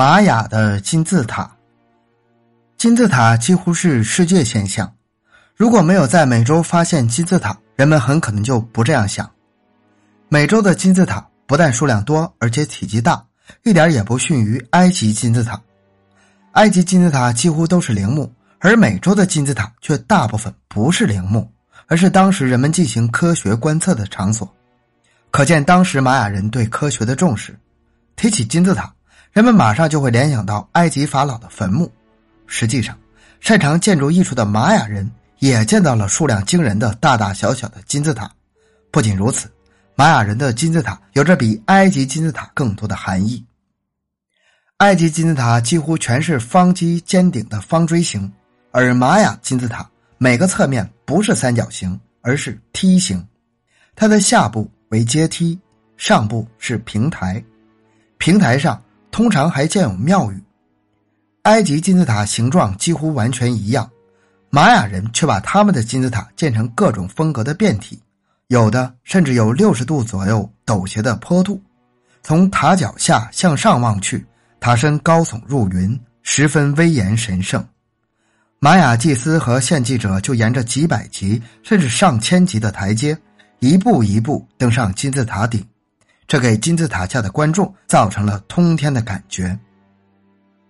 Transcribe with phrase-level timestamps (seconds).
[0.00, 1.58] 玛雅的金字塔，
[2.78, 4.90] 金字塔几乎是世界现象。
[5.54, 9.30] 如果没有在美洲发现金字塔，人们很可能就不这样想。
[10.30, 13.22] 美洲的金字塔不但数量多，而且体积大，
[13.62, 15.60] 一点也不逊于埃及金字塔。
[16.52, 21.46] 埃及金字塔几乎都是陵墓，而美洲的金字塔却大部分不是陵墓，
[21.88, 24.50] 而是当时人们进行科学观测的场所。
[25.30, 27.54] 可见当时玛雅人对科学的重视。
[28.16, 28.90] 提起金字塔。
[29.32, 31.90] 人们马上就会联想到埃及法老的坟墓。
[32.46, 32.98] 实际上，
[33.38, 35.08] 擅长建筑艺术的玛雅人
[35.38, 38.28] 也见到了数量惊人的大大小小的金字塔。
[38.90, 39.48] 不仅如此，
[39.94, 43.44] 玛雅人的金字塔有着比埃及金字塔更多的含义。
[44.78, 48.30] 埃及金字塔几乎全是方基尖顶的方锥形，
[48.72, 53.24] 而玛雅金字塔每个侧面不是三角形，而是梯形。
[53.94, 55.56] 它的下部为阶梯，
[55.96, 57.40] 上部是平台，
[58.18, 58.82] 平台上。
[59.10, 60.42] 通常还建有庙宇，
[61.42, 63.90] 埃及金字塔形状几乎完全一样，
[64.50, 68.00] 玛雅人却把他们的金字塔建成各种风格的变体，
[68.48, 71.60] 有的甚至有六十度左右陡斜的坡度。
[72.22, 74.24] 从塔脚下向上望去，
[74.60, 77.66] 塔身高耸入云，十分威严神圣。
[78.58, 83.16] 玛雅祭司和献祭者就沿着几百级甚至上千级的台阶，
[83.58, 85.64] 一步一步登上金字塔顶。
[86.30, 89.58] 这给金字塔下的观众造成了通天的感觉。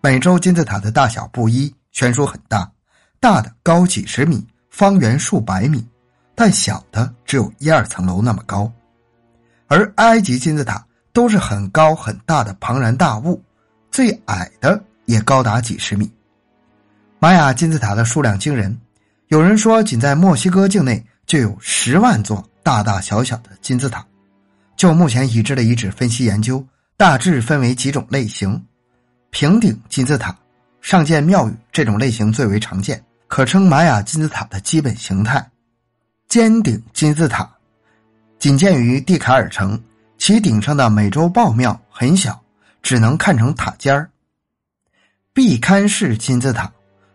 [0.00, 2.72] 美洲金字塔的大小不一，悬殊很大，
[3.20, 5.86] 大的高几十米，方圆数百米，
[6.34, 8.72] 但小的只有一二层楼那么高。
[9.66, 13.38] 而埃及金字塔都是很高很大的庞然大物，
[13.90, 16.10] 最矮的也高达几十米。
[17.18, 18.74] 玛雅金字塔的数量惊人，
[19.28, 24.02] 有人说仅在墨西哥境内就有十万座大大小小的金字塔。
[24.82, 26.66] 就目前已知的遗址分析研究，
[26.96, 28.60] 大致分为几种类型：
[29.30, 30.36] 平顶金字塔、
[30.80, 35.40] 上建庙宇这种类型最为常见，可称玛雅金字塔的基本形态；
[36.26, 37.48] 尖顶金字塔
[38.40, 39.80] 仅见于蒂卡尔城，
[40.18, 42.42] 其顶上的美洲豹庙很小，
[42.82, 44.04] 只能看成塔尖儿；
[45.32, 46.68] 壁龛式金字塔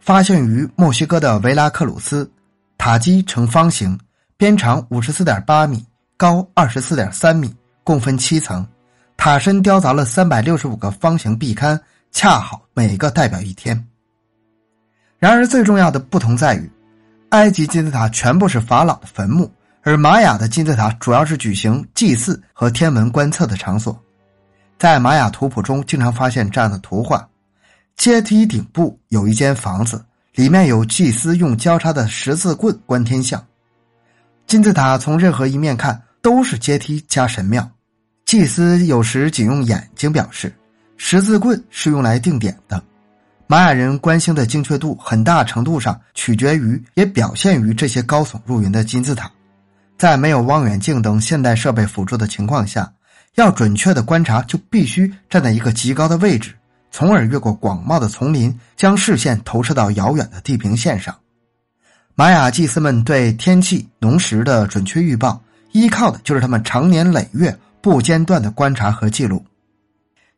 [0.00, 2.28] 发现于墨西哥的维拉克鲁斯，
[2.76, 3.96] 塔基呈方形，
[4.36, 5.86] 边长五十四点八米。
[6.22, 7.52] 高二十四点三米，
[7.82, 8.64] 共分七层，
[9.16, 11.76] 塔身雕凿了三百六十五个方形壁龛，
[12.12, 13.84] 恰好每个代表一天。
[15.18, 16.70] 然而，最重要的不同在于，
[17.30, 19.50] 埃及金字塔全部是法老的坟墓，
[19.82, 24.00] 而玛雅的金字塔主要是举行祭祀和天文观测的场所。
[24.78, 27.28] 在玛雅图谱中，经常发现这样的图画：
[27.96, 30.00] 阶梯顶部有一间房子，
[30.36, 33.44] 里面有祭司用交叉的十字棍观天象。
[34.46, 36.00] 金字塔从任何一面看。
[36.22, 37.68] 都是阶梯加神庙，
[38.24, 40.54] 祭司有时仅用眼睛表示，
[40.96, 42.80] 十字棍是用来定点的。
[43.48, 49.28] 玛雅人观星的精确度很大程度上取决于，也表现于这些高耸入云的金字塔。
[49.98, 52.90] 在没有望远镜等现代设备辅助的情况下，
[53.34, 56.54] 要准确的观察，就必须站在一个极高的位置，
[56.92, 61.14] 从而越过广袤的丛林，将视线投射到遥远的地平线上。
[62.14, 65.42] 玛雅祭司们对天气、农时的准确预报。
[65.72, 69.44] 依靠的就是他们长年累月不间断的观察和记录。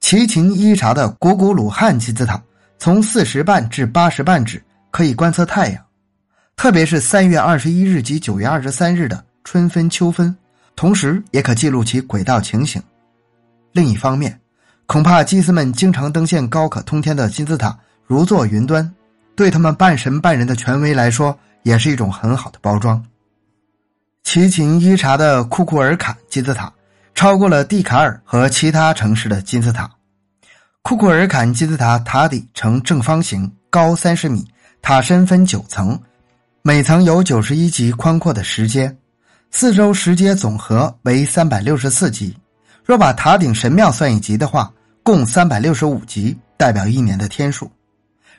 [0.00, 2.42] 齐秦伊察的古古鲁汉金字塔，
[2.78, 5.84] 从四十半至八十半指可以观测太阳，
[6.56, 10.34] 特别是三月二十一日及九月二十三日的春分、秋分，
[10.74, 12.82] 同时也可记录其轨道情形。
[13.72, 14.40] 另一方面，
[14.86, 18.90] 恐怕祭司们经常登现高可通天的金字塔，如坐云端，
[19.36, 23.04] 对他们半神半人的权威来说，也是一种很好的包装。
[24.32, 26.72] 齐秦伊察的库库尔坎金字塔
[27.16, 29.90] 超过了蒂卡尔和其他城市的金字塔。
[30.82, 34.46] 库库尔坎金字塔塔底呈正方形，高三十米，
[34.80, 36.00] 塔身分九层，
[36.62, 38.96] 每层有九十一级宽阔的石阶，
[39.50, 42.32] 四周石阶总和为三百六十四级。
[42.84, 44.72] 若把塔顶神庙算一级的话，
[45.02, 47.68] 共三百六十五级，代表一年的天数。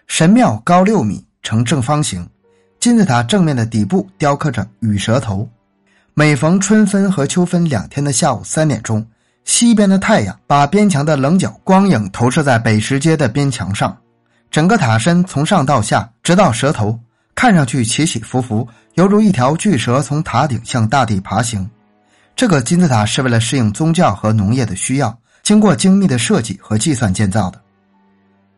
[0.08, 2.26] 神庙高六米，呈正方形，
[2.80, 5.46] 金字塔正面的底部雕刻着羽蛇头。
[6.14, 9.06] 每逢春分和秋分两天的下午三点钟，
[9.46, 13.98] 西边的太阳把边墙的棱角光影投射在北石街的边墙上，
[14.52, 17.00] 整个塔身从上到下，直到蛇头，
[17.34, 21.68] 看上去起起伏伏，犹如一条巨蛇从塔顶向大地爬行。
[22.36, 27.62] 这个金字塔是为了适应宗教和农业的需要，经过精密的设计和计算建造的。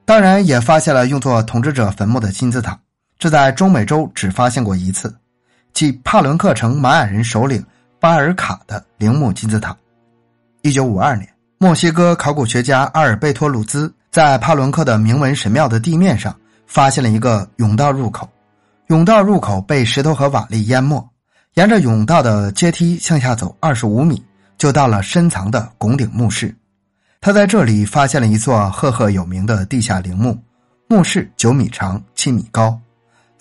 [0.05, 2.77] 当然，也发现了用作统治者坟墓的金字塔，
[3.19, 5.15] 这在中美洲只发现过一次。
[5.73, 7.63] 即帕伦克城玛雅人首领
[7.99, 9.75] 巴尔卡的陵墓金字塔。
[10.61, 11.27] 一九五二年，
[11.57, 16.35] 墨西哥考古学家阿尔贝托鲁兹在帕伦克的铭文神庙的地面上
[16.67, 18.29] 发现了一个甬道入口，
[18.87, 21.03] 甬道入口被石头和瓦砾淹没。
[21.55, 24.23] 沿着甬道的阶梯向下走二十五米，
[24.57, 26.55] 就到了深藏的拱顶墓室。
[27.19, 30.37] 他在这里发现了一座赫赫有名的地下陵墓，
[30.87, 32.79] 墓室九米长，七米高，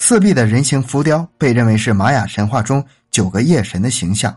[0.04, 4.36] 四壁的人形浮雕被认为是玛雅神话中九个夜神的形象。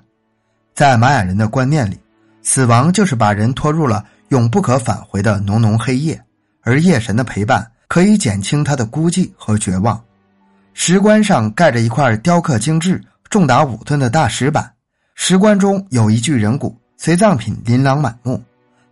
[0.76, 1.98] 在玛雅人的观念里，
[2.44, 6.24] 死亡就是把人拖入了永不可返回的浓浓黑夜，
[6.62, 10.00] 而夜神的陪伴可以减轻他的孤寂和绝望。
[10.76, 13.02] 石棺上盖着一块雕刻精致。
[13.32, 14.72] 重达五吨的大石板，
[15.16, 18.42] 石棺中有一具人骨，随葬品琳琅满目，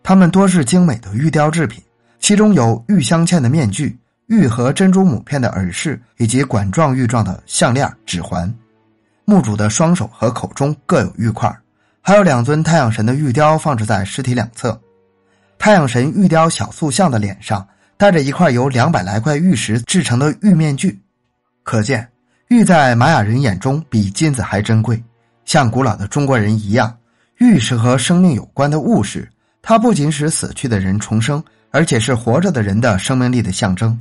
[0.02, 1.82] 它们多是精美的玉雕制品，
[2.20, 3.96] 其中有玉镶嵌的面具、
[4.28, 8.52] 玉和珍珠母片的耳饰，以及管状玉状的项链、指环。
[9.26, 11.54] 墓主的双手和口中各有玉块，
[12.02, 14.80] 还有两尊太阳神的玉雕放置在尸体两侧。
[15.58, 17.66] 太阳神玉雕小塑像的脸上
[17.96, 21.00] 戴着一块由两百来块玉石制成的玉面具，
[21.64, 22.08] 可见。
[22.50, 25.02] 玉在玛雅人眼中比金子还珍贵，
[25.46, 26.96] 像古老的中国人一样，
[27.38, 29.30] 玉是和生命有关的物事。
[29.62, 31.42] 它不仅使死去的人重生，
[31.72, 33.98] 而且是活着的人的生命力的象征。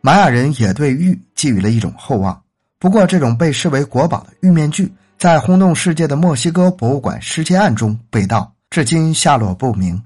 [0.00, 2.40] 玛雅人也对玉寄予了一种厚望。
[2.78, 10.02] 不过，这种被视为国宝的玉面具，在轰动世界的墨西哥博物馆失窃案中被盗，至今下落不明。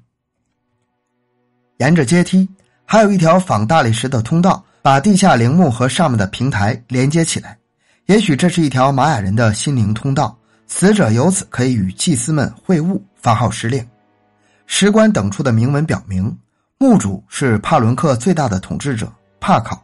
[1.79, 2.49] 沿着阶梯，
[2.85, 4.65] 还有一条仿大理石的通道。
[4.83, 7.57] 把地下陵墓和上面的平台连接起来，
[8.05, 10.37] 也许这是一条玛雅人的心灵通道，
[10.67, 13.83] 死者由此可以与祭司们会晤、发号施令。
[14.67, 16.37] 石棺等处的铭文表明，
[16.77, 19.11] 墓主是帕伦克最大的统治者
[19.41, 19.83] 帕考。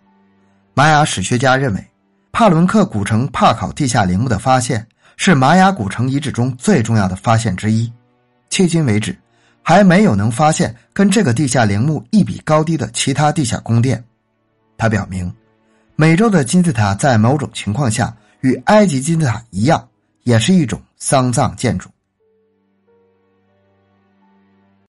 [0.73, 1.85] 玛雅史学家认为，
[2.33, 4.87] 帕伦克古城帕考地下陵墓的发现
[5.17, 7.93] 是玛雅古城遗址中最重要的发现之一。
[8.51, 9.17] 迄今为止，
[9.63, 14.03] 还没有能发现跟这个地下陵墓一比高低的其他地下宫殿。
[14.79, 15.31] 他表明，
[15.97, 19.87] 美洲的金字塔在某种情况下与埃及金字塔一样，
[20.23, 21.91] 也是一种丧葬建筑。